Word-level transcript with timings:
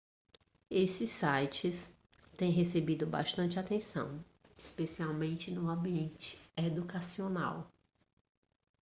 esses 0.71 1.11
sites 1.11 1.95
têm 2.35 2.49
recebido 2.49 3.05
bastante 3.05 3.59
atenção 3.59 4.25
especialmente 4.57 5.51
no 5.51 5.69
ambiente 5.69 6.39
educacional 6.57 7.69